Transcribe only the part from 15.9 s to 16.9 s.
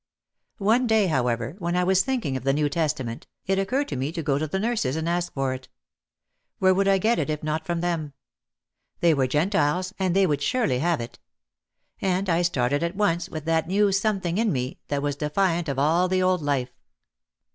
the old life.